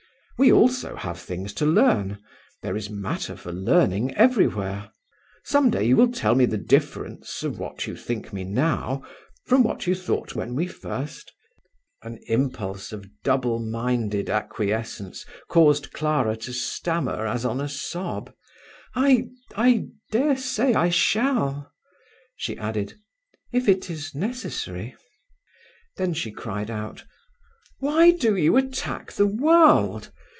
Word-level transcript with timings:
We 0.37 0.51
also 0.51 0.95
have 0.95 1.19
things 1.19 1.53
to 1.53 1.67
learn 1.67 2.17
there 2.63 2.75
is 2.75 2.89
matter 2.89 3.35
for 3.37 3.51
learning 3.51 4.15
everywhere. 4.15 4.91
Some 5.43 5.69
day 5.69 5.83
you 5.83 5.95
will 5.95 6.11
tell 6.11 6.33
me 6.33 6.45
the 6.47 6.57
difference 6.57 7.43
of 7.43 7.59
what 7.59 7.85
you 7.85 7.95
think 7.95 8.25
of 8.25 8.33
me 8.33 8.43
now, 8.43 9.03
from 9.45 9.61
what 9.61 9.85
you 9.85 9.93
thought 9.93 10.33
when 10.33 10.55
we 10.55 10.65
first...?" 10.65 11.31
An 12.01 12.17
impulse 12.25 12.91
of 12.91 13.05
double 13.21 13.59
minded 13.59 14.31
acquiescence 14.31 15.27
caused 15.47 15.93
Clara 15.93 16.35
to 16.37 16.53
stammer 16.53 17.27
as 17.27 17.45
on 17.45 17.61
a 17.61 17.69
sob. 17.69 18.33
"I 18.95 19.27
I 19.55 19.89
daresay 20.11 20.73
I 20.73 20.89
shall." 20.89 21.71
She 22.35 22.57
added, 22.57 22.95
"If 23.53 23.69
it 23.69 23.91
is 23.91 24.15
necessary." 24.15 24.95
Then 25.97 26.15
she 26.15 26.31
cried 26.31 26.71
out: 26.71 27.03
"Why 27.77 28.09
do 28.09 28.35
you 28.35 28.57
attack 28.57 29.11
the 29.11 29.27
world? 29.27 30.11